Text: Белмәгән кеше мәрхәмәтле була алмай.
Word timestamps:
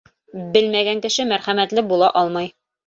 Белмәгән 0.55 1.03
кеше 1.05 1.29
мәрхәмәтле 1.35 1.87
була 1.95 2.13
алмай. 2.25 2.55